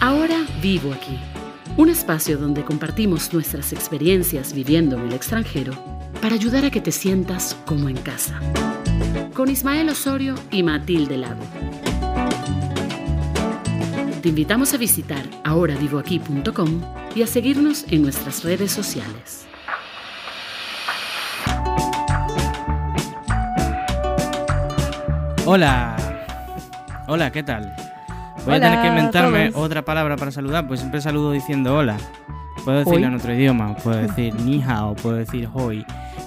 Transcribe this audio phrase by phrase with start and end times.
[0.00, 1.18] Ahora vivo aquí.
[1.76, 5.72] Un espacio donde compartimos nuestras experiencias viviendo en el extranjero
[6.20, 8.40] para ayudar a que te sientas como en casa.
[9.34, 11.42] Con Ismael Osorio y Matilde Lago.
[14.22, 16.82] Te invitamos a visitar ahoravivoaquí.com
[17.14, 19.47] y a seguirnos en nuestras redes sociales.
[25.50, 25.96] Hola.
[27.06, 27.74] Hola, ¿qué tal?
[28.44, 31.96] Voy a tener que inventarme otra palabra para saludar, pues siempre saludo diciendo hola.
[32.66, 35.86] Puedo decirlo en otro idioma, puedo decir ni hao, puedo decir hoi,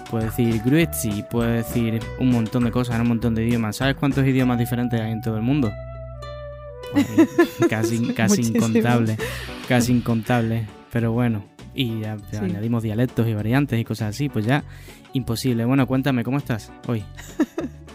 [0.10, 3.76] puedo decir grüezi, puedo decir un montón de cosas en un montón de idiomas.
[3.76, 5.72] ¿Sabes cuántos idiomas diferentes hay en todo el mundo?
[7.70, 9.18] Casi casi incontable,
[9.68, 10.66] casi incontable.
[10.92, 11.44] Pero bueno,
[11.76, 14.64] y ya, añadimos dialectos y variantes y cosas así, pues ya
[15.14, 15.64] imposible.
[15.66, 17.04] Bueno, cuéntame, ¿cómo estás hoy?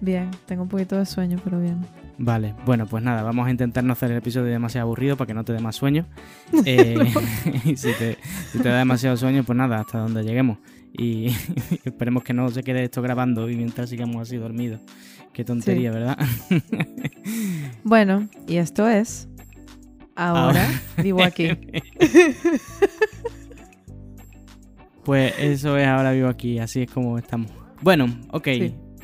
[0.00, 1.78] bien, tengo un poquito de sueño, pero bien.
[2.22, 5.32] Vale, bueno, pues nada, vamos a intentar no hacer el episodio demasiado aburrido para que
[5.32, 6.06] no te dé más sueño.
[6.66, 6.98] Eh,
[7.64, 8.18] y si te,
[8.62, 10.58] da demasiado sueño, pues nada, hasta donde lleguemos.
[10.92, 11.28] Y
[11.84, 14.80] esperemos que no se quede esto grabando y mientras sigamos así dormidos.
[15.32, 16.18] Qué tontería, ¿verdad?
[17.84, 19.28] bueno, y esto es.
[20.16, 20.68] Ahora,
[21.02, 21.48] vivo aquí.
[25.04, 27.50] pues eso es ahora vivo aquí, así es como estamos.
[27.80, 28.48] Bueno, ok.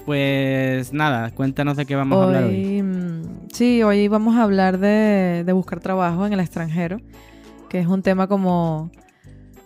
[0.07, 2.81] Pues nada, cuéntanos de qué vamos a hablar hoy.
[2.81, 6.99] Mm, sí, hoy vamos a hablar de, buscar trabajo en el extranjero,
[7.69, 8.93] que es un tema como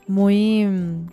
[0.08, 1.08] muy, mm,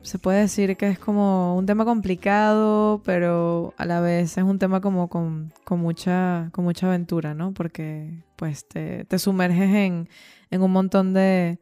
[0.00, 4.58] se puede decir que es como un tema complicado, pero a la vez es un
[4.58, 7.52] tema como con, mucha, con mucha aventura, ¿no?
[7.52, 10.08] Porque pues te, te sumerges en,
[10.50, 11.58] en un montón de,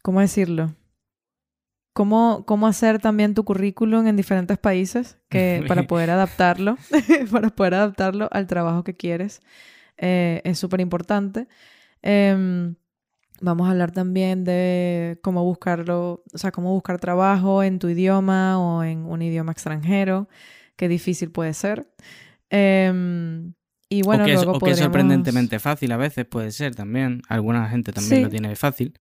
[0.00, 0.74] ¿cómo decirlo?
[2.00, 6.78] Cómo, cómo hacer también tu currículum en diferentes países que, para poder adaptarlo,
[7.30, 9.42] para poder adaptarlo al trabajo que quieres.
[9.98, 11.46] Eh, es súper importante.
[12.00, 12.74] Em,
[13.42, 18.58] vamos a hablar también de cómo buscarlo, o sea, cómo buscar trabajo en tu idioma
[18.58, 20.26] o en un idioma extranjero,
[20.76, 21.86] qué difícil puede ser.
[22.48, 23.52] Em,
[23.90, 27.20] y bueno, o que, luego o que es sorprendentemente fácil a veces puede ser también.
[27.28, 28.94] Alguna gente también lo tiene fácil.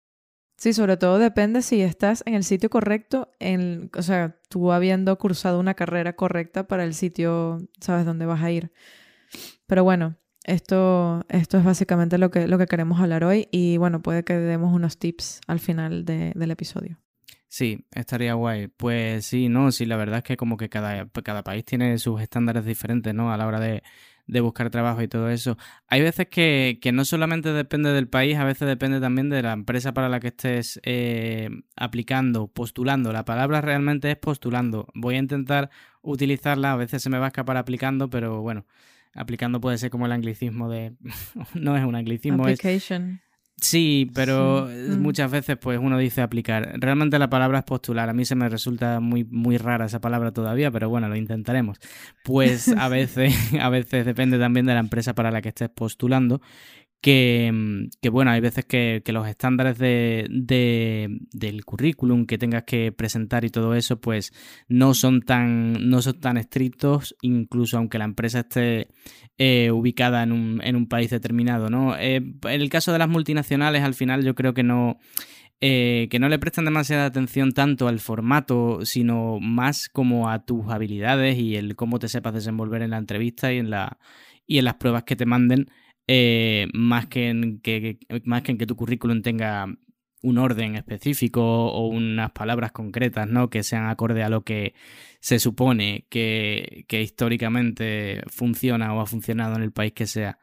[0.57, 5.15] Sí, sobre todo depende si estás en el sitio correcto, en, o sea, tú habiendo
[5.19, 8.71] cursado una carrera correcta para el sitio, sabes dónde vas a ir.
[9.67, 14.01] Pero bueno, esto, esto es básicamente lo que, lo que queremos hablar hoy y bueno,
[14.01, 16.97] puede que demos unos tips al final del episodio.
[17.49, 18.67] Sí, estaría guay.
[18.67, 22.19] Pues sí, no, sí, la verdad es que como que cada, cada país tiene sus
[22.19, 23.31] estándares diferentes, ¿no?
[23.31, 23.83] A la hora de,
[24.27, 25.57] de buscar trabajo y todo eso.
[25.87, 29.93] Hay veces que, no solamente depende del país, a veces depende también de la empresa
[29.93, 33.13] para la que estés eh, aplicando, postulando.
[33.13, 34.87] La palabra realmente es postulando.
[34.93, 35.69] Voy a intentar
[36.01, 38.65] utilizarla, a veces se me va a escapar aplicando, pero bueno,
[39.13, 40.93] aplicando puede ser como el anglicismo de...
[41.53, 43.21] no es un anglicismo, Application.
[43.59, 44.99] Sí, pero mm.
[45.01, 46.73] muchas veces pues uno dice aplicar.
[46.75, 48.07] Realmente la palabra es postular.
[48.07, 51.79] A mí se me resulta muy, muy rara esa palabra todavía, pero bueno, lo intentaremos.
[52.23, 56.39] Pues a veces, a veces depende también de la empresa para la que estés postulando
[57.01, 60.27] que, que, bueno, hay veces que, los estándares de,
[61.31, 64.33] del currículum que tengas que presentar y todo eso, pues
[64.67, 68.89] no son tan, no son tan estrictos, incluso aunque la empresa esté
[69.37, 71.95] eh, ubicada en un, en un, país determinado, ¿no?
[71.97, 74.99] Eh, en el caso de las multinacionales, al final yo creo que no...
[75.59, 80.69] Eh, que no le prestan demasiada atención tanto al formato, sino más como a tus
[80.69, 83.97] habilidades y el cómo te sepas desenvolver en la entrevista y en, la,
[84.45, 85.71] y en las pruebas que te manden
[86.07, 89.67] eh, más, que en que, más que en que tu currículum tenga
[90.23, 93.49] un orden específico o unas palabras concretas, ¿no?
[93.49, 94.73] Que sean acorde a lo que
[95.19, 100.39] se supone que, que históricamente funciona o ha funcionado en el país que sea.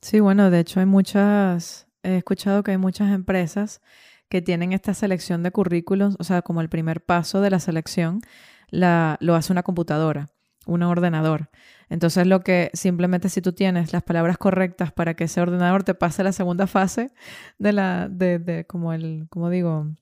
[0.00, 3.80] Sí, bueno, de hecho hay muchas, he escuchado que hay muchas empresas
[4.28, 8.20] que tienen esta selección de currículums, o sea, como el primer paso de la selección,
[8.68, 10.33] la, lo hace una computadora,
[10.66, 11.50] un ordenador.
[11.88, 15.94] Entonces lo que simplemente si tú tienes las palabras correctas para que ese ordenador te
[15.94, 17.10] pase la segunda fase
[17.58, 19.94] de la, de, de como el, como digo,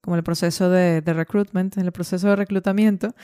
[0.00, 3.14] como el proceso de, de recruitment, el proceso de reclutamiento,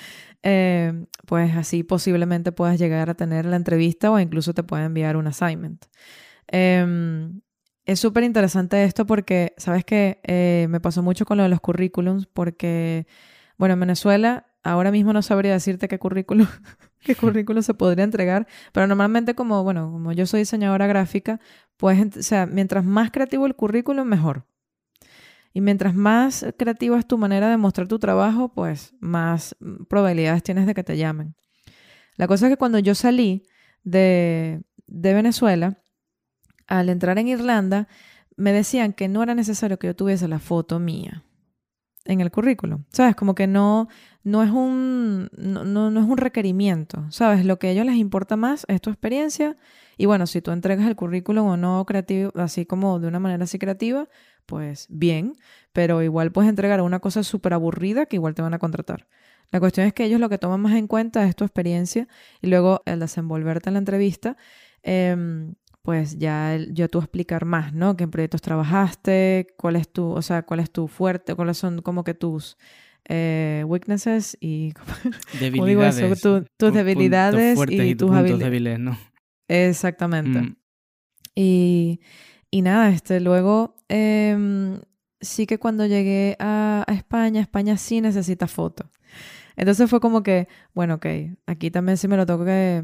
[0.43, 5.17] eh, pues así posiblemente puedas llegar a tener la entrevista o incluso te pueda enviar
[5.17, 5.87] un assignment.
[6.49, 7.41] Em,
[7.85, 10.21] es súper interesante esto porque, ¿sabes qué?
[10.25, 13.07] Eh, me pasó mucho con lo de los currículums porque,
[13.59, 16.49] bueno, en Venezuela ahora mismo no sabría decirte qué currículum
[17.01, 21.41] qué currículum se podría entregar, pero normalmente como, bueno, como yo soy diseñadora gráfica,
[21.77, 24.47] pues, o sea, mientras más creativo el currículum, mejor.
[25.53, 29.57] Y mientras más creativa es tu manera de mostrar tu trabajo, pues más
[29.89, 31.35] probabilidades tienes de que te llamen.
[32.17, 33.47] La cosa es que cuando yo salí
[33.83, 35.83] de, de Venezuela,
[36.67, 37.89] al entrar en Irlanda,
[38.37, 41.26] me decían que no era necesario que yo tuviese la foto mía
[42.07, 42.85] en el currículum.
[42.91, 43.17] ¿Sabes?
[43.17, 43.89] Como que no,
[44.25, 47.05] no, es un, no, no, es un requerimiento.
[47.11, 47.45] ¿Sabes?
[47.45, 49.57] Lo que a ellos les importa más es tu experiencia.
[49.97, 53.45] Y bueno, si tú entregas el currículum o no creativo, así como de una manera
[53.45, 54.09] así creativa,
[54.47, 55.35] pues bien.
[55.73, 59.07] Pero igual puedes entregar una cosa súper aburrida que igual te van a contratar.
[59.53, 62.09] La cuestión es que ellos lo que toman más en cuenta es tu experiencia
[62.43, 64.37] y luego el desenvolverte en la entrevista.
[64.83, 65.55] Eh,
[65.87, 67.97] pues ya yo tú explicar más, ¿no?
[67.97, 69.47] ¿Qué proyectos trabajaste?
[69.57, 71.37] ¿Cuál es tu, o sea, cuál es tu fuerte?
[71.37, 72.59] ¿Cuáles son como que tus
[73.09, 74.73] eh, weaknesses y
[75.41, 78.99] debilidades, tus debilidades y, tus puntos débiles, ¿no?
[79.47, 80.41] Exactamente.
[80.41, 80.57] Mm.
[81.37, 82.01] Y,
[82.51, 84.81] y, nada, este, luego em,
[85.21, 88.91] sí que cuando llegué a, a España, España sí necesita foto.
[89.55, 91.07] Entonces fue como que, bueno, ok,
[91.47, 92.83] aquí también sí me lo tengo que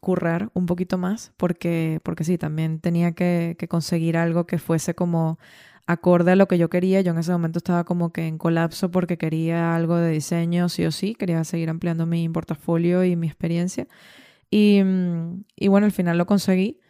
[0.00, 5.38] currar un poquito más porque, porque sí, también tenía que, conseguir algo que fuese como
[5.86, 7.00] acorde a lo que yo quería.
[7.00, 10.84] Yo en ese momento estaba como que en colapso porque quería algo de diseño, sí
[10.86, 13.88] o sí, quería seguir ampliando mi portafolio y mi experiencia.
[14.50, 14.82] Y,
[15.56, 16.80] y bueno, al final lo conseguí.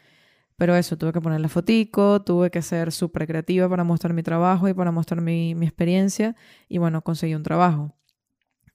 [0.56, 4.22] Pero eso, tuve que poner la fotico, tuve que ser súper creativa para mostrar mi
[4.22, 6.36] trabajo y para mostrar mi, mi experiencia.
[6.68, 7.94] Y bueno, conseguí un trabajo.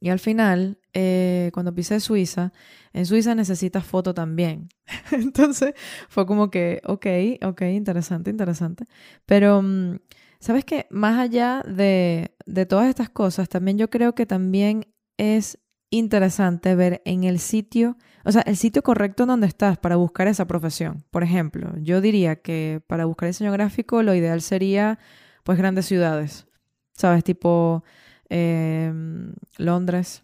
[0.05, 2.53] Y al final, eh, cuando pisé Suiza,
[2.93, 4.69] en Suiza necesitas foto también.
[5.11, 5.73] Entonces
[6.09, 7.07] fue como que, ok,
[7.41, 8.85] ok, interesante, interesante.
[9.25, 9.95] Pero, mm,
[10.39, 10.85] ¿sabes qué?
[10.91, 14.85] Más allá de, de todas estas cosas, también yo creo que también
[15.17, 15.57] es
[15.89, 20.45] interesante ver en el sitio, o sea, el sitio correcto donde estás para buscar esa
[20.45, 21.03] profesión.
[21.09, 24.99] Por ejemplo, yo diría que para buscar diseño gráfico lo ideal sería
[25.43, 26.45] pues grandes ciudades,
[26.93, 27.23] ¿sabes?
[27.23, 27.83] Tipo
[28.29, 30.23] Em, Londres,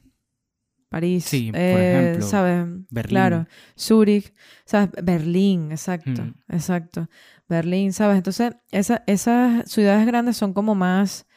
[0.90, 2.66] París, sí, por eh, ejemplo, ¿sabes?
[2.90, 3.10] Berlín.
[3.10, 3.48] Claro,
[3.80, 4.34] Zúrich,
[4.66, 4.90] ¿sabes?
[5.02, 6.34] Berlín, exacto, mm.
[6.50, 7.10] exacto.
[7.48, 8.18] Berlín, ¿sabes?
[8.18, 11.28] Entonces, esas ciudades grandes son como más...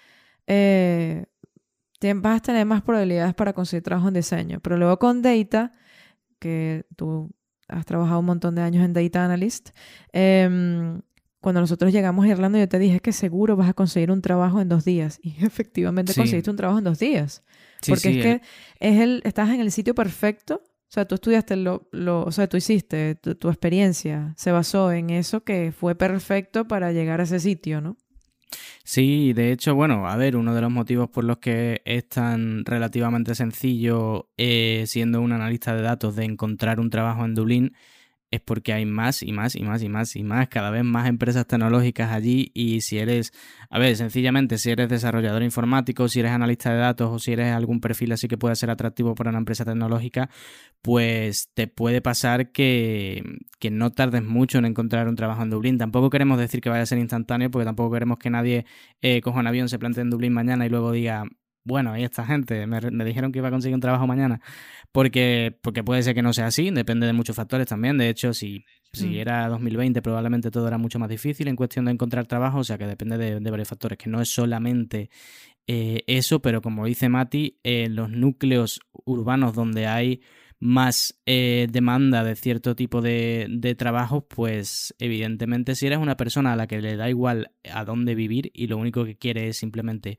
[0.47, 1.27] Eh,
[2.17, 4.61] vas a tener más probabilidades para conseguir trabajo en diseño.
[4.61, 5.73] Pero luego con Data,
[6.39, 7.31] que tú
[7.69, 9.71] has trabajado un montón de años en Data Analyst,
[10.13, 11.01] eh,
[11.45, 14.63] cuando nosotros llegamos a Irlanda, yo te dije que seguro vas a conseguir un trabajo
[14.63, 15.21] en dos días.
[15.23, 17.45] Y efectivamente conseguiste un trabajo en dos días.
[17.87, 18.43] Porque es que
[18.81, 20.63] es el, estás en el sitio perfecto.
[20.65, 24.91] O sea, tú estudiaste lo, lo o sea, tú hiciste, tu, tu, experiencia se basó
[24.91, 27.99] en eso que fue perfecto para llegar a ese sitio, ¿no?
[28.83, 32.65] Sí, de hecho, bueno, a ver, uno de los motivos por los que es tan
[32.65, 37.75] relativamente sencillo, eh, siendo un analista de datos, de encontrar un trabajo en Dublín,
[38.35, 41.09] es porque hay más y más y más y más y más, cada vez más
[41.09, 43.33] empresas tecnológicas allí y si eres,
[43.71, 47.53] a ver, sencillamente si eres desarrollador informático, si eres analista de datos o si eres
[47.53, 50.31] algún perfil así que pueda ser atractivo para una empresa tecnológica,
[50.83, 53.23] pues te puede pasar que,
[53.59, 55.79] que no tardes mucho en encontrar un trabajo en Dublín.
[55.79, 58.67] Tampoco queremos decir que vaya a ser instantáneo porque tampoco queremos que nadie
[59.03, 61.25] eh, coja un avión, se plantee en Dublín mañana y luego diga,
[61.65, 64.41] bueno, ahí esta gente, me, dijeron que iba a conseguir un trabajo mañana,
[64.93, 67.97] porque, porque puede ser que no sea así, depende de muchos factores también.
[67.97, 69.15] De hecho, si, si mm.
[69.15, 72.77] era 2020, probablemente todo era mucho más difícil en cuestión de encontrar trabajo, o sea
[72.77, 75.09] que depende de, varios factores, que no es solamente
[75.67, 80.21] eh, eso, pero como dice Mati, en los núcleos urbanos donde hay
[80.61, 86.53] más eh, demanda de cierto tipo de, de trabajo, pues evidentemente si eres una persona
[86.53, 89.59] a la que le da igual a dónde vivir y lo único que quiere es
[89.59, 90.19] simplemente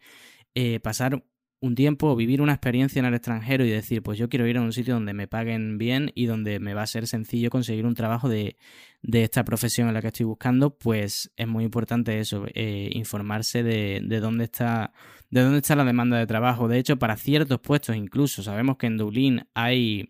[0.57, 1.21] eh, pasar
[1.59, 4.61] un tiempo vivir una experiencia en el extranjero y decir, pues yo quiero ir a
[4.61, 7.95] un sitio donde me paguen bien y donde me va a ser sencillo conseguir un
[7.95, 8.57] trabajo de,
[9.01, 13.63] de esta profesión en la que estoy buscando, pues es muy importante eso, eh, informarse
[13.63, 14.93] de, de, dónde está,
[15.29, 16.67] de dónde está la demanda de trabajo.
[16.67, 20.09] De hecho, para ciertos puestos incluso, sabemos que en Dublín hay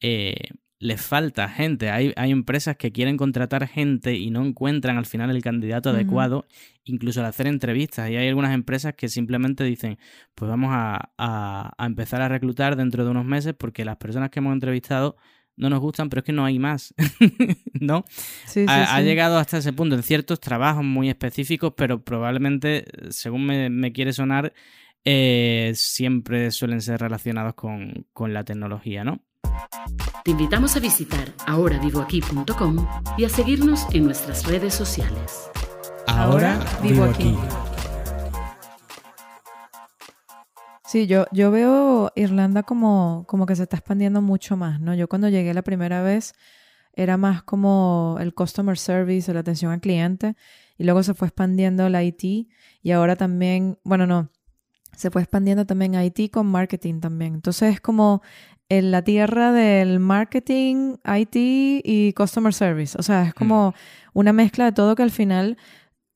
[0.00, 0.36] eh,
[0.80, 1.90] les falta gente.
[1.90, 6.46] Hay, hay, empresas que quieren contratar gente y no encuentran al final el candidato adecuado,
[6.84, 8.10] incluso al hacer entrevistas.
[8.10, 9.98] Y hay algunas empresas que simplemente dicen,
[10.34, 14.38] pues vamos a, a, empezar a reclutar dentro de unos meses porque las personas que
[14.38, 15.16] hemos entrevistado
[15.56, 16.94] no nos gustan, pero es que no hay más.
[17.80, 18.04] ¿No?
[18.68, 23.92] ha, llegado hasta ese punto en ciertos trabajos muy específicos, pero probablemente, según me, me
[23.92, 24.52] quiere sonar,
[25.04, 29.24] eh, siempre suelen ser relacionados con, con la tecnología, ¿no?
[30.24, 32.86] Te invitamos a visitar ahoravivoaquí.com
[33.16, 35.50] y a seguirnos en nuestras redes sociales.
[36.06, 37.36] Ahora vivo aquí.
[40.86, 44.94] Sí, yo, yo veo Irlanda como, como que se está expandiendo mucho más, ¿no?
[44.94, 46.34] Yo cuando llegué la primera vez
[46.94, 50.34] era más como el customer service, la atención al cliente,
[50.78, 52.48] y luego se fue expandiendo la IT,
[52.82, 54.30] y ahora también, bueno, no,
[54.96, 57.34] se fue expandiendo también IT con marketing también.
[57.34, 58.22] Entonces es como
[58.68, 62.96] en la tierra del marketing, IT y customer service.
[62.98, 63.74] O sea, es como mm.
[64.18, 65.56] una mezcla de todo que al final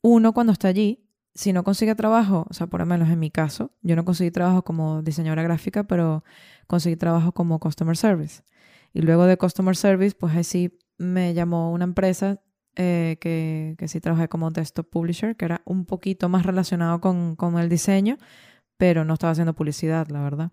[0.02, 1.02] uno cuando está allí,
[1.35, 4.30] si no consigue trabajo, o sea, por lo menos en mi caso, yo no conseguí
[4.30, 6.25] trabajo como diseñadora gráfica, pero
[6.66, 8.42] conseguí trabajo como customer service.
[8.92, 12.42] Y luego de customer service, pues ahí sí me llamó una empresa
[12.76, 17.37] eh, que, que, sí trabajé como desktop publisher, que era un poquito más relacionado con,
[17.37, 18.18] con el diseño,
[18.76, 20.52] pero no estaba haciendo publicidad, la verdad.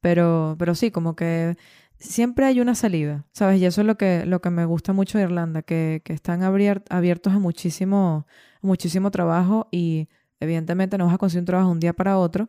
[0.00, 1.56] Pero, pero sí, como que
[1.98, 3.60] siempre hay una salida, ¿sabes?
[3.60, 6.42] Y eso es lo que, lo que me gusta mucho de Irlanda, que, que están
[6.42, 8.26] abiertos a muchísimo,
[8.62, 10.08] muchísimo trabajo y
[10.40, 12.48] evidentemente no vas a conseguir un trabajo un día para otro,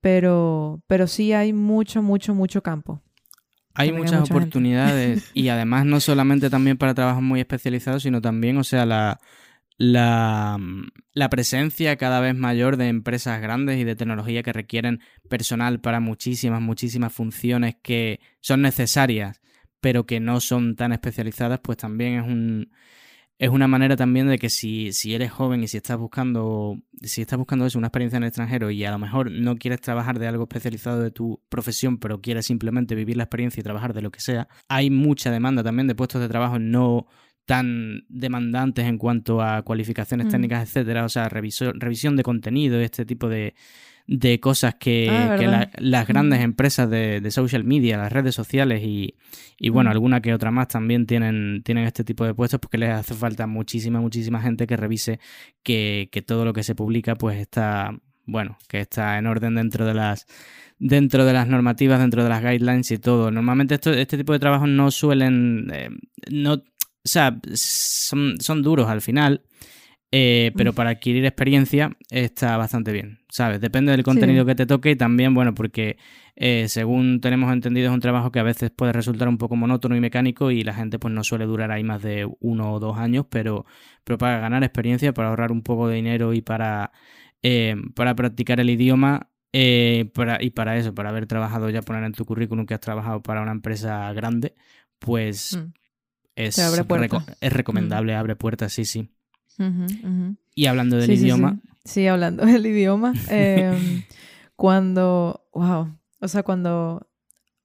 [0.00, 3.00] pero, pero sí hay mucho, mucho, mucho campo.
[3.74, 8.64] Hay muchas oportunidades y además no solamente también para trabajos muy especializados, sino también, o
[8.64, 9.20] sea, la,
[9.82, 10.58] la,
[11.12, 15.98] la, presencia cada vez mayor de empresas grandes y de tecnología que requieren personal para
[15.98, 19.40] muchísimas, muchísimas funciones que son necesarias,
[19.80, 22.70] pero que no son tan especializadas, pues también es un
[23.38, 27.22] es una manera también de que si, si eres joven y si estás buscando si
[27.22, 30.20] estás buscando eso, una experiencia en el extranjero y a lo mejor no quieres trabajar
[30.20, 34.02] de algo especializado de tu profesión, pero quieres simplemente vivir la experiencia y trabajar de
[34.02, 37.08] lo que sea, hay mucha demanda también de puestos de trabajo no
[37.44, 40.30] tan demandantes en cuanto a cualificaciones mm.
[40.30, 43.54] técnicas, etcétera, o sea, revisión de contenido, este tipo de,
[44.06, 46.42] de cosas que, ah, las grandes mm.
[46.42, 49.16] empresas de, social media, las redes sociales y,
[49.58, 49.92] y bueno, mm.
[49.92, 53.46] alguna que otra más también tienen, tienen este tipo de puestos porque les hace falta
[53.46, 55.20] muchísima, muchísima gente que revise
[55.62, 59.86] que, que todo lo que se publica pues está, bueno, que está en orden dentro
[59.86, 60.26] de las
[60.84, 63.30] dentro de las normativas, dentro de las guidelines y todo.
[63.30, 65.90] Normalmente esto, este tipo de trabajos no suelen, eh,
[66.28, 66.60] no,
[67.04, 69.42] o sea, son, son duros al final,
[70.14, 73.60] eh, pero para adquirir experiencia está bastante bien, ¿sabes?
[73.60, 75.96] Depende del contenido que te toque y también, bueno, porque
[76.36, 79.96] eh, según tenemos entendido es un trabajo que a veces puede resultar un poco monótono
[79.96, 82.98] y mecánico y la gente pues no suele durar ahí más de uno o dos
[82.98, 83.64] años, pero,
[84.04, 86.92] pero para ganar experiencia, para ahorrar un poco de dinero y para,
[87.42, 89.30] eh, para practicar el idioma,
[90.14, 93.22] para, y para eso, para haber trabajado ya, poner en tu currículum que has trabajado
[93.22, 94.54] para una empresa grande,
[94.98, 95.56] pues...
[95.56, 95.81] Mm
[96.36, 99.10] es, es recomendable, abre puertas, sí, sí.
[100.54, 101.60] Y hablando del idioma.
[101.84, 103.12] Sí, hablando del idioma.
[103.28, 104.04] Em,
[104.56, 107.08] cuando, wow, o sea, cuando,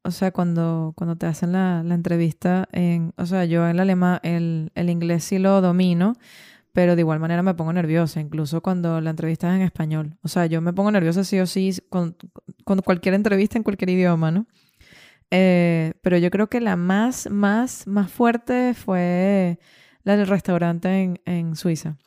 [0.03, 4.19] o sea, cuando, cuando te hacen la, entrevista, en, o sea, yo en el alemán,
[4.23, 6.13] el, el inglés sí lo domino,
[6.73, 10.17] pero de igual manera me pongo nerviosa, incluso cuando la entrevista es en español.
[10.21, 12.15] O sea, yo me pongo nerviosa sí o sí con,
[12.63, 14.45] con cualquier entrevista en cualquier idioma, ¿no?
[15.31, 15.66] Eh,
[16.07, 19.59] pero yo creo que la más, más, más fuerte fue
[20.03, 21.97] la del restaurante en, en Suiza.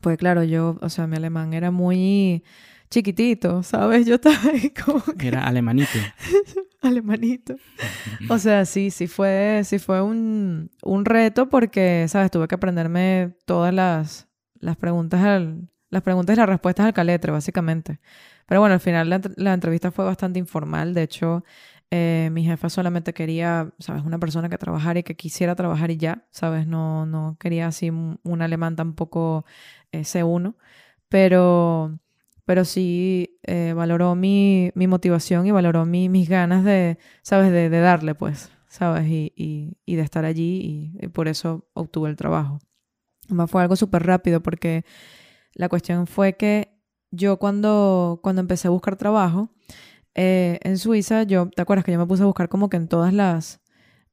[0.00, 2.44] Pues claro, yo, o sea, mi alemán era muy
[2.90, 4.06] chiquitito, ¿sabes?
[4.06, 5.98] Yo estaba ahí como Era alemanito.
[6.82, 7.56] alemanito.
[8.30, 12.30] O sea, sí, sí fue, sí fue un, un, reto porque, ¿sabes?
[12.30, 14.28] Tuve que aprenderme todas las,
[14.60, 17.98] las preguntas al, las preguntas y las respuestas al caletre, básicamente.
[18.46, 20.94] Pero bueno, al final la, la entrevista fue bastante informal.
[20.94, 21.42] De hecho,
[21.90, 24.04] eh, mi jefa solamente quería, ¿sabes?
[24.04, 26.66] Una persona que trabajara y que quisiera trabajar y ya, ¿sabes?
[26.66, 29.44] No, no quería así un, alemán tampoco
[29.92, 30.56] eh, C1,
[31.08, 31.98] pero,
[32.44, 37.52] pero sí eh, valoró mi, mi, motivación y valoró mi, mis ganas de, ¿sabes?
[37.52, 39.06] De, darle, pues, ¿sabes?
[39.08, 42.58] Y, y, y de estar allí y, por eso obtuve el trabajo.
[43.26, 44.84] Además fue algo súper rápido porque
[45.54, 46.74] la cuestión fue que
[47.10, 49.50] yo cuando, cuando empecé a buscar trabajo,
[50.14, 52.88] eh, en Suiza, yo, ¿te acuerdas que yo me puse a buscar como que en
[52.88, 53.60] todas las,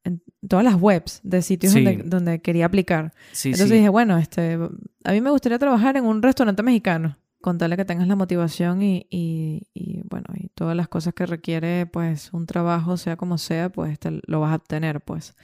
[0.04, 1.74] en todas las webs de sitios
[2.06, 3.14] donde, quería aplicar?
[3.44, 4.58] Entonces dije, bueno, este,
[5.04, 8.82] a mí me gustaría trabajar en un restaurante mexicano, con tal que tengas la motivación
[8.82, 13.38] y, y, y, bueno, y todas las cosas que requiere, pues, un trabajo, sea como
[13.38, 15.36] sea, pues, te, lo vas a obtener, pues.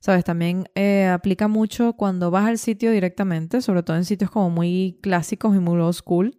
[0.00, 0.22] ¿Sabes?
[0.22, 4.98] También eh, aplica mucho cuando vas al sitio directamente, sobre todo en sitios como muy
[5.00, 6.36] clásicos y muy old school.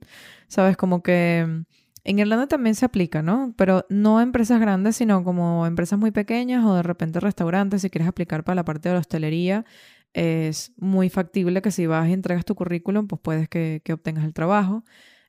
[0.47, 0.77] ¿Sabes?
[0.77, 1.65] Como que
[2.05, 3.55] en Irlanda también se aplica, ¿no?
[3.57, 7.81] Pero no empresas grandes, sino como empresas muy pequeñas o de repente restaurantes.
[7.81, 9.65] Si quieres aplicar para la parte de la hostelería,
[10.13, 14.33] es muy factible que si vas y entregas tu currículum, pues puedes que, obtengas el
[14.33, 14.83] trabajo.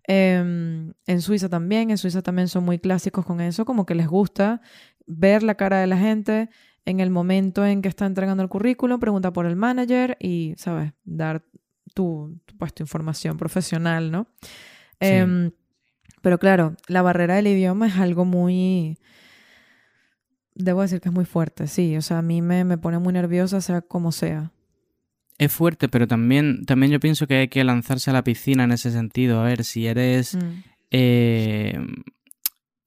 [0.06, 4.06] Em, en Suiza también, en Suiza también son muy clásicos con eso, como que les
[4.06, 4.61] gusta
[5.06, 6.50] ver la cara de la gente
[6.85, 10.92] en el momento en que está entregando el currículum, pregunta por el manager y, ¿sabes?
[11.04, 11.42] Dar
[11.95, 14.28] tu, pues, tu información profesional, ¿no?
[15.00, 15.50] Em,
[16.26, 18.99] pero claro, la barrera del idioma es algo muy...
[20.56, 21.97] Debo decir que es muy fuerte, sí.
[21.97, 24.50] O sea, a mí me, me pone muy nerviosa, sea como sea.
[25.38, 28.73] Es fuerte, pero también, también yo pienso que hay que lanzarse a la piscina en
[28.73, 29.38] ese sentido.
[29.38, 30.35] A ver, si eres...
[30.35, 30.64] Mm.
[30.90, 31.78] Eh,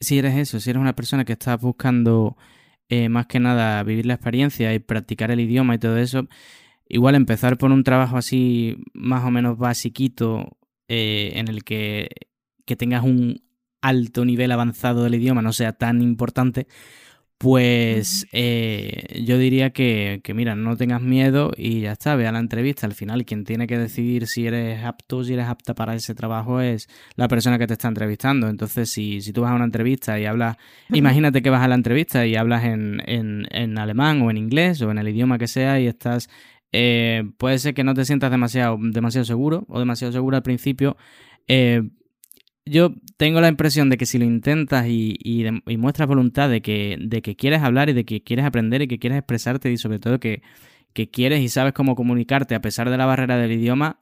[0.01, 2.36] si eres eso, si eres una persona que está buscando
[2.89, 6.27] eh, más que nada vivir la experiencia y practicar el idioma y todo eso,
[6.89, 10.58] igual empezar por un trabajo así más o menos basiquito
[10.89, 12.10] eh, en el que,
[12.70, 13.42] que tengas un
[13.82, 16.68] alto nivel avanzado del idioma no sea tan importante,
[17.40, 22.32] pues eh, yo diría que, que, mira, no tengas miedo y ya está, ve a
[22.32, 22.86] la entrevista.
[22.86, 26.62] Al final, quien tiene que decidir si eres apto, si eres apta para ese trabajo
[26.62, 28.50] es la persona que te está entrevistando.
[28.50, 30.58] Entonces, si, si tú vas a una entrevista y hablas,
[30.94, 34.80] imagínate que vas a la entrevista y hablas en, en, en alemán o en inglés
[34.84, 36.30] o en el idioma que sea y estás,
[36.72, 40.98] eh, puede ser que no te sientas demasiado, demasiado seguro o demasiado seguro al principio.
[41.48, 41.82] Eh,
[42.70, 45.18] yo tengo la impresión de que si lo intentas y,
[45.78, 49.00] muestras voluntad de que, de que quieres hablar y de que quieres aprender y que
[49.00, 50.42] quieres expresarte y sobre todo que,
[51.12, 54.02] quieres y sabes cómo comunicarte a pesar de la barrera del idioma,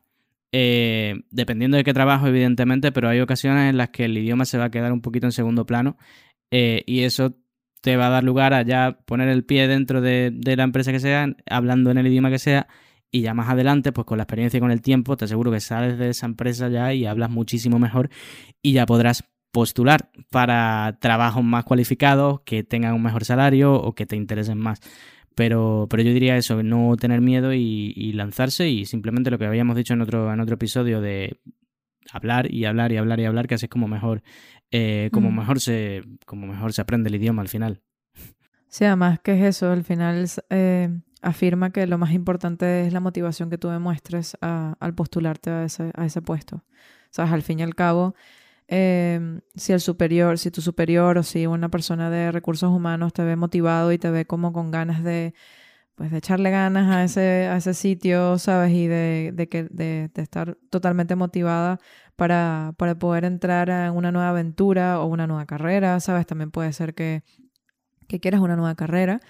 [0.51, 4.57] eh, dependiendo de qué trabajo, evidentemente, pero hay ocasiones en las que el idioma se
[4.57, 5.97] va a quedar un poquito en segundo plano
[6.51, 7.35] eh, y eso
[7.81, 10.91] te va a dar lugar a ya poner el pie dentro de, de la empresa
[10.91, 12.67] que sea, hablando en el idioma que sea
[13.11, 15.59] y ya más adelante, pues con la experiencia y con el tiempo, te aseguro que
[15.59, 18.09] sales de esa empresa ya y hablas muchísimo mejor
[18.61, 24.05] y ya podrás postular para trabajos más cualificados, que tengan un mejor salario o que
[24.05, 24.79] te interesen más.
[25.35, 29.75] Pero, pero yo diría eso, no tener miedo y, lanzarse y simplemente lo que habíamos
[29.75, 31.39] dicho en otro, en otro episodio de
[32.11, 34.23] hablar y hablar y hablar y hablar, que así es como mejor,
[34.71, 35.35] eh, como, mm.
[35.35, 37.81] mejor se, como mejor se aprende el idioma al final.
[38.67, 40.89] Sí, además que es eso, al final eh,
[41.21, 45.91] afirma que lo más importante es la motivación que tú demuestres al postularte a ese,
[45.95, 46.63] a ese puesto.
[47.09, 48.15] Sabes, al fin y al cabo,
[48.67, 53.23] em, si el superior, si tu superior o si una persona de recursos humanos te
[53.23, 55.33] ve motivado y te ve como con ganas de,
[55.95, 58.71] pues, de echarle ganas a ese, a ese sitio, ¿sabes?
[58.73, 61.79] Y de, de, que, de, de estar totalmente motivada
[62.15, 66.27] para, para poder entrar en una nueva aventura o una nueva carrera, ¿sabes?
[66.27, 67.23] También puede ser que,
[68.07, 69.21] que quieras una nueva carrera.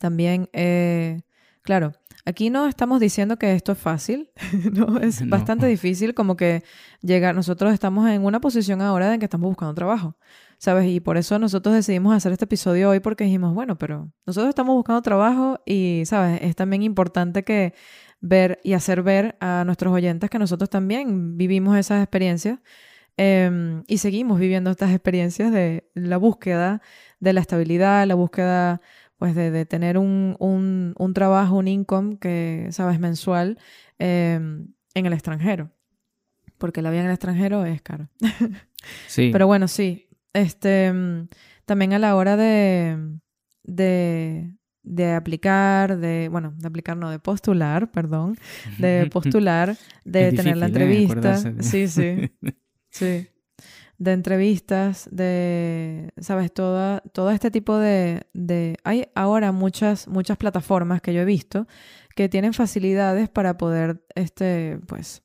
[0.00, 1.20] También, eh,
[1.60, 1.92] claro,
[2.24, 4.30] aquí no estamos diciendo que esto es fácil,
[4.72, 4.98] ¿no?
[4.98, 6.64] Es bastante difícil como que
[7.02, 10.16] llegar, nosotros estamos en una posición ahora en que estamos buscando trabajo,
[10.56, 10.86] ¿sabes?
[10.86, 14.74] Y por eso nosotros decidimos hacer este episodio hoy porque dijimos, bueno, pero nosotros estamos
[14.74, 16.40] buscando trabajo y, ¿sabes?
[16.40, 17.74] Es también importante que
[18.22, 22.58] ver y hacer ver a nuestros oyentes que nosotros también vivimos esas experiencias
[23.18, 26.80] em, y seguimos viviendo estas experiencias de la búsqueda
[27.18, 28.80] de la estabilidad, la búsqueda
[29.20, 33.58] pues de, tener un, un, trabajo, un income que, sabes, mensual
[33.98, 35.70] em, en el extranjero.
[36.56, 38.08] Porque la vida en el extranjero es caro.
[39.08, 39.28] sí.
[39.30, 40.08] Pero bueno, sí.
[40.32, 41.28] Este, em,
[41.66, 43.18] también a la hora de,
[43.62, 48.38] de, de aplicar, de, bueno, de aplicar, no, de postular, perdón,
[48.78, 50.68] de postular, de tener la ¿eh?
[50.68, 51.36] entrevista.
[51.62, 52.30] Sí, sí.
[52.92, 53.29] Sí
[54.00, 61.02] de entrevistas, de, sabes, todo, todo este tipo de, de, Hay ahora muchas, muchas plataformas
[61.02, 61.68] que yo he visto
[62.16, 65.22] que tienen facilidades para poder, este, pues,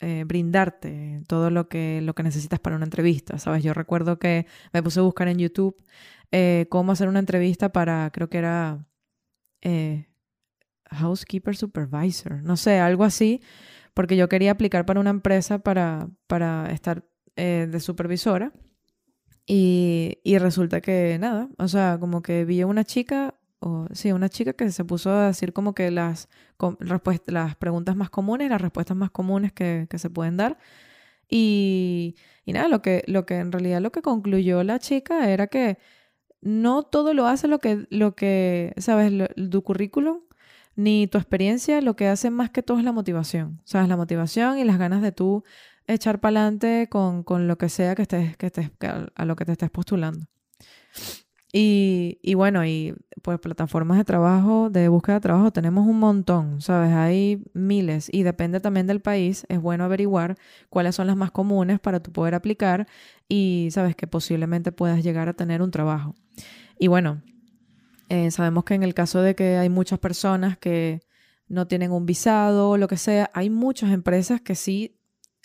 [0.00, 3.62] eh, brindarte todo lo que, lo que necesitas para una entrevista, ¿sabes?
[3.62, 5.76] Yo recuerdo que me puse a buscar en YouTube
[6.32, 8.84] eh, cómo hacer una entrevista para, creo que era
[9.60, 10.08] eh,
[10.90, 13.42] Housekeeper Supervisor, no sé, algo así,
[13.94, 17.04] porque yo quería aplicar para una empresa para, para estar
[17.36, 18.52] eh, de supervisora.
[19.46, 24.12] Y, y, resulta que nada, o sea, como que vi a una chica, o sí,
[24.12, 26.28] una chica que se puso a decir como que las,
[27.26, 30.58] las preguntas más comunes, las respuestas más comunes que, que se pueden dar.
[31.28, 35.46] Y, y, nada, lo que, lo que en realidad lo que concluyó la chica era
[35.48, 35.78] que
[36.42, 39.12] no todo lo hace lo que, lo que sabes,
[39.50, 40.20] tu currículum
[40.76, 43.60] ni tu experiencia, lo que hace más que todo es la motivación.
[43.64, 45.44] Sabes, la motivación y las ganas de tú
[45.86, 48.70] echar para adelante con, lo que sea que estés, que estés,
[49.14, 50.26] a lo que te estés postulando.
[51.54, 56.62] Y, y, bueno, y pues plataformas de trabajo, de búsqueda de trabajo, tenemos un montón,
[56.62, 56.92] ¿sabes?
[56.94, 59.44] Hay miles y depende también del país.
[59.50, 60.36] Es bueno averiguar
[60.70, 62.88] cuáles son las más comunes para tú poder aplicar
[63.28, 63.94] y, ¿sabes?
[63.96, 66.14] Que posiblemente puedas llegar a tener un trabajo.
[66.78, 67.22] Y bueno,
[68.08, 71.00] eh, sabemos que en el caso de que hay muchas personas que
[71.48, 74.98] no tienen un visado o lo que sea, hay muchas empresas que sí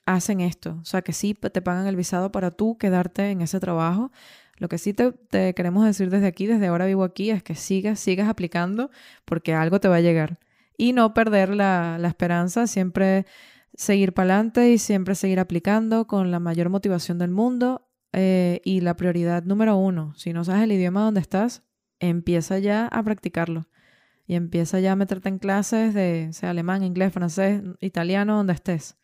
[0.08, 0.80] hacen esto.
[0.82, 4.12] O sea, que sí te pagan el visado para tú quedarte en ese trabajo.
[4.58, 5.14] Lo que sí te,
[5.54, 8.90] queremos decir desde aquí, desde ahora vivo aquí, es que sigas, sigas aplicando
[9.26, 10.40] porque algo te va a llegar.
[10.78, 13.26] Y no perder la, esperanza, siempre
[13.76, 17.84] seguir para adelante y siempre seguir aplicando con la mayor motivación del mundo.
[18.14, 21.64] Eh, y la prioridad número uno, si no sabes el idioma donde estás,
[22.00, 23.68] empieza ya a practicarlo.
[24.26, 28.98] Y empieza ya a meterte en clases de sea alemán, inglés, francés, italiano, donde estés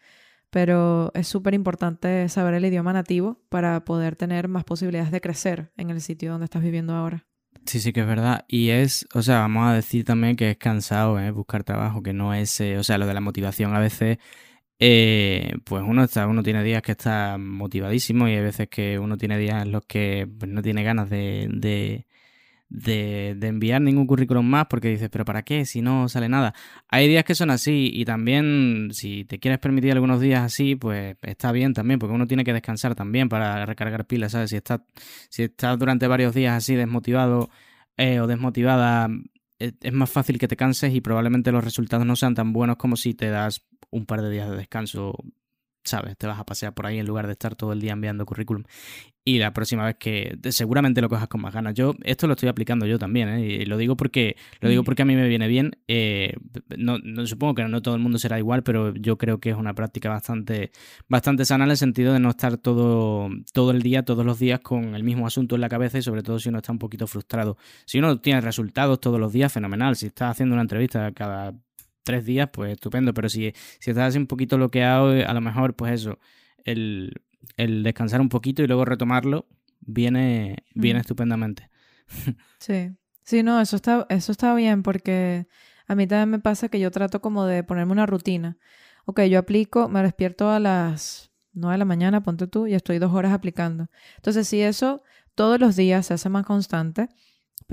[0.53, 5.71] pero es súper importante saber el idioma nativo para poder tener más posibilidades de crecer
[5.77, 7.25] en el sitio donde estás viviendo ahora.
[7.65, 8.45] Sí, sí que es verdad.
[8.47, 11.31] Y es, o sea, vamos a decir también que es cansado ¿eh?
[11.31, 14.19] buscar trabajo, que no es, eh, o sea, lo de la motivación a veces,
[14.77, 19.17] eh, pues uno está, uno tiene días que está motivadísimo y hay veces que uno
[19.17, 22.05] tiene días en los que pues, no tiene ganas de, de,
[22.73, 25.63] de, de, enviar ningún currículum más porque dices, pero ¿para qué?
[25.65, 26.55] Si no sale nada.
[26.89, 31.15] Hay días que son así y también si te quieres permitir algunos días así, pues
[31.21, 34.49] está bien también porque uno tiene que descansar también para recargar pilas, ¿sabes?
[34.49, 34.81] Si estás
[35.29, 37.51] si estás durante varios días así desmotivado
[37.95, 39.07] eh, o desmotivada,
[39.59, 42.77] es, es más fácil que te canses y probablemente los resultados no sean tan buenos
[42.77, 45.15] como si te das un par de días de descanso
[45.83, 46.17] ¿sabes?
[46.17, 48.63] Te vas a pasear por ahí en lugar de estar todo el día enviando currículum.
[49.25, 51.73] Y la próxima vez que seguramente lo cojas con más ganas.
[51.75, 53.45] Yo esto lo estoy aplicando yo también, ¿eh?
[53.45, 55.77] Y lo digo porque lo digo porque a mí me viene bien.
[55.87, 56.35] Eh,
[56.77, 59.55] no, no, supongo que no todo el mundo será igual, pero yo creo que es
[59.55, 60.71] una práctica bastante
[61.07, 64.59] bastante sana en el sentido de no estar todo todo el día, todos los días
[64.59, 67.07] con el mismo asunto en la cabeza y sobre todo si uno está un poquito
[67.07, 67.57] frustrado.
[67.85, 69.95] Si uno tiene resultados todos los días, fenomenal.
[69.95, 71.53] Si estás haciendo una entrevista cada
[72.03, 73.13] tres días, pues estupendo.
[73.13, 76.19] Pero si, si estás así un poquito bloqueado, a lo mejor, pues eso,
[76.63, 77.13] el,
[77.57, 79.47] el descansar un poquito y luego retomarlo,
[79.81, 81.69] viene, viene estupendamente.
[82.59, 82.91] Sí.
[83.23, 85.47] Sí, no, eso está, eso está bien porque
[85.87, 88.57] a mí también me pasa que yo trato como de ponerme una rutina.
[89.05, 92.99] Ok, yo aplico, me despierto a las 9 de la mañana, ponte tú, y estoy
[92.99, 93.87] dos horas aplicando.
[94.17, 95.03] Entonces, si eso
[95.35, 97.09] todos los días se hace más constante,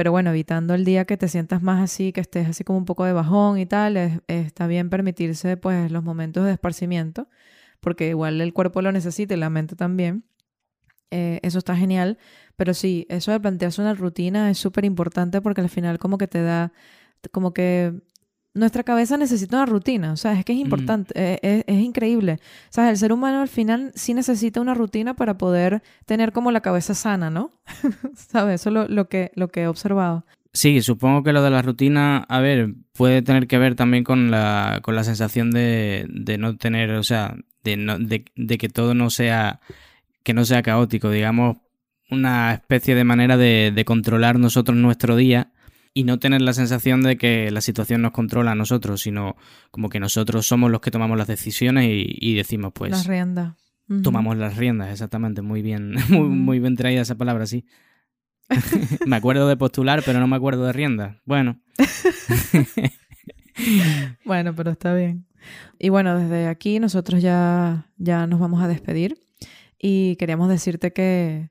[0.01, 2.87] pero bueno, evitando el día que te sientas más así, que estés así como un
[2.87, 7.29] poco de bajón y tal, está bien permitirse pues los momentos de esparcimiento,
[7.81, 10.25] porque igual el cuerpo lo necesita y la mente también.
[11.11, 12.17] Eh, eso está genial,
[12.57, 16.29] pero sí, eso de plantearse una rutina es súper importante porque al final como que
[16.29, 16.73] te da,
[17.31, 17.93] como que
[18.53, 22.39] nuestra cabeza necesita una rutina, o sea, es que es importante, eh, es, increíble.
[22.69, 26.51] O sea, el ser humano al final sí necesita una rutina para poder tener como
[26.51, 27.53] la cabeza sana, ¿no?
[28.15, 28.63] ¿Sabes?
[28.63, 30.27] Eso es lo, que, lo que he observado.
[30.53, 34.33] Sí, supongo que lo de la rutina, a ver, puede tener que ver también con
[34.33, 38.69] la, con la sensación de, de no tener, o sea, de, no, de, de que
[38.69, 39.61] todo no sea,
[40.25, 41.59] que no sea caótico, digamos,
[42.11, 45.53] una especie de manera de, de controlar nosotros nuestro día
[45.93, 49.37] y no tener la sensación de que la situación nos controla a nosotros, sino
[49.71, 52.93] como que nosotros somos los que tomamos las decisiones y, decimos, pues...
[52.93, 53.55] Las riendas.
[54.05, 57.65] Tomamos las riendas, exactamente, muy bien, muy, muy bien traída esa palabra, sí.
[59.07, 61.17] me acuerdo de postular, pero no me acuerdo de riendas.
[61.25, 61.61] Bueno.
[64.25, 65.27] bueno, pero está bien.
[65.79, 69.19] Y bueno, desde aquí nosotros ya, ya nos vamos a despedir
[69.79, 71.51] y queríamos decirte que,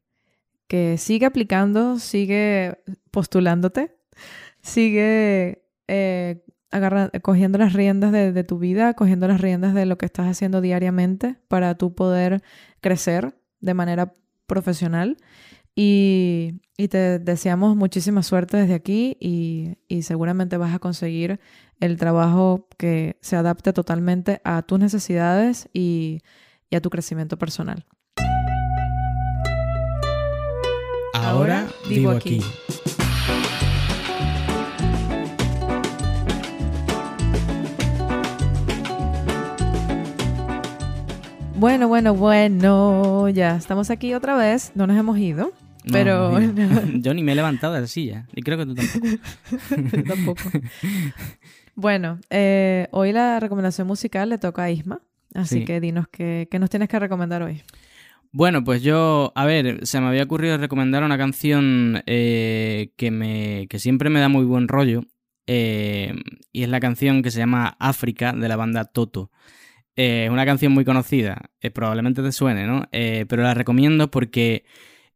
[0.68, 2.78] que sigue aplicando, sigue
[3.12, 3.99] postulándote,
[4.62, 6.44] sigue eh,
[7.22, 11.38] cogiendo las riendas de, tu vida, cogiendo las riendas de lo que estás haciendo diariamente
[11.48, 12.44] para tú poder
[12.82, 14.14] crecer de manera
[14.46, 15.18] profesional.
[15.76, 21.40] Y, te deseamos muchísima suerte desde aquí y, seguramente vas a conseguir
[21.80, 26.22] el trabajo que se adapte totalmente a tus necesidades y,
[26.72, 27.86] a tu crecimiento personal.
[31.14, 32.42] Ahora, vivo aquí.
[41.60, 45.52] Bueno, bueno, bueno, ya estamos aquí otra vez, no nos hemos ido,
[45.92, 46.40] pero...
[46.94, 50.08] yo ni me he levantado de la silla, y creo que tú tampoco.
[50.08, 50.42] tampoco.
[51.76, 55.02] Bueno, eh, hoy la recomendación musical le toca a Isma,
[55.36, 57.62] así que dinos qué, nos tienes que recomendar hoy.
[58.32, 63.68] Bueno, pues yo, a ver, se me había ocurrido recomendar una canción eh, que, me,
[63.70, 65.04] que siempre me da muy buen rollo,
[65.46, 66.14] eh,
[66.54, 69.30] y es la canción que se llama África de la banda Toto.
[70.00, 72.84] Eh, es una canción muy conocida, eh, probablemente te suene, ¿no?
[72.94, 74.64] Eh, pero la recomiendo porque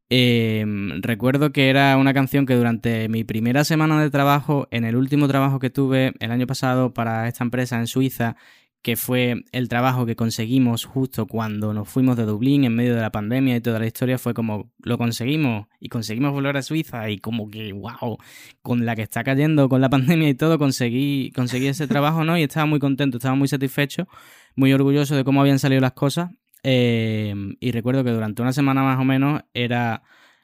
[0.10, 5.30] recuerdo que era una canción que durante mi primera semana de trabajo, en el último
[5.30, 8.36] trabajo que tuve el año pasado para esta empresa en Suiza,
[8.84, 13.02] que fue el trabajo que conseguimos justo cuando nos fuimos de Dublín en medio de
[13.02, 17.10] la pandemia y toda la historia fue como lo conseguimos y conseguimos volver a Suiza
[17.10, 18.18] y como que wow,
[18.62, 22.38] con la que está cayendo con la pandemia y todo conseguí conseguí ese trabajo, ¿no?
[22.38, 24.08] Y estaba muy contento, estaba muy satisfecho
[24.56, 26.32] muy orgulloso de cómo habían salido las cosas.
[26.64, 30.04] Eh, y recuerdo que durante una semana más o menos era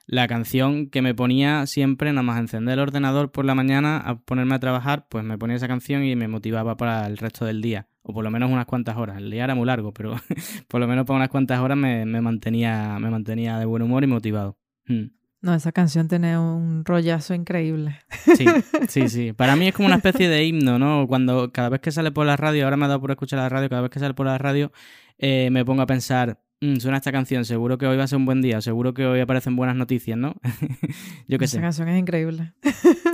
[0.09, 4.19] la canción que me ponía siempre, nada más encender el ordenador por la mañana a
[4.19, 7.61] ponerme a trabajar, pues me ponía esa canción y me motivaba para el resto del
[7.61, 9.17] día, o por lo menos unas cuantas horas.
[9.17, 10.15] El día era muy largo, pero
[10.67, 14.07] por lo menos para unas cuantas horas me, mantenía, me mantenía de buen humor y
[14.07, 14.57] motivado.
[14.87, 15.18] Hmm.
[15.41, 17.97] No, esa canción tiene un rollazo increíble.
[18.35, 18.45] Sí,
[18.89, 19.33] sí, sí.
[19.37, 21.07] Para mí es como una especie de himno, ¿no?
[21.07, 23.49] Cuando cada vez que sale por la radio, ahora me ha dado por escuchar la
[23.49, 24.71] radio, cada vez que sale por la radio,
[25.17, 28.17] eh, me pongo a pensar, Mm, suena esta canción, seguro que hoy va a ser
[28.17, 30.35] un buen día, seguro que hoy aparecen buenas noticias, ¿no?
[31.27, 31.55] Yo qué sé.
[31.57, 32.51] Esa canción es increíble.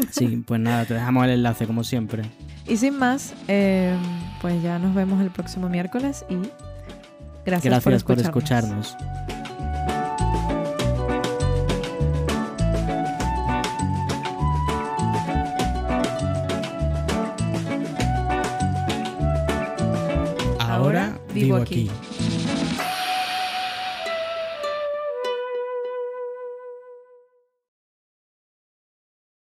[0.09, 2.23] sí, pues nada, te dejamos el enlace como siempre.
[2.67, 3.95] Y sin más, eh,
[4.41, 6.37] pues ya nos vemos el próximo miércoles y
[7.45, 8.97] gracias, por, por escucharnos.
[21.51, 22.04] Ahora vivo aquí.